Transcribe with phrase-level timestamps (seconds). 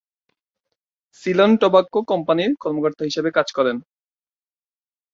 [1.23, 3.77] Ceylon tobacco কোম্পানির কর্মকর্তা হিসেবে কাজ করেন।